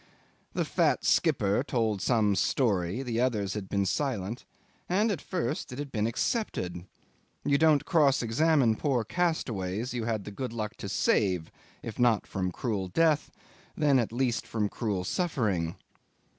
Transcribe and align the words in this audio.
The 0.53 0.65
fat 0.65 1.05
skipper 1.05 1.61
told 1.63 2.01
some 2.01 2.35
story, 2.35 3.03
the 3.03 3.21
others 3.21 3.53
had 3.53 3.69
been 3.69 3.85
silent, 3.85 4.45
and 4.89 5.11
at 5.11 5.21
first 5.21 5.71
it 5.71 5.77
had 5.77 5.91
been 5.91 6.07
accepted. 6.07 6.87
You 7.45 7.59
don't 7.59 7.85
cross 7.85 8.23
examine 8.23 8.77
poor 8.77 9.03
castaways 9.03 9.93
you 9.93 10.05
had 10.05 10.23
the 10.23 10.31
good 10.31 10.53
luck 10.53 10.75
to 10.77 10.89
save, 10.89 11.51
if 11.83 11.99
not 11.99 12.25
from 12.25 12.51
cruel 12.51 12.87
death, 12.87 13.29
then 13.77 13.99
at 13.99 14.11
least 14.11 14.47
from 14.47 14.69
cruel 14.69 15.03
suffering. 15.03 15.75